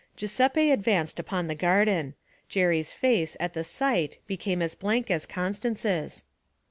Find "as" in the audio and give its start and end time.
4.63-4.73, 5.11-5.27